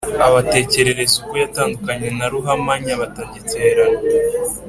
abatekerereza 0.27 1.13
uko 1.21 1.33
yatandukanye 1.43 2.09
na 2.17 2.25
ruhamanya 2.33 2.93
batagiterana 3.01 3.99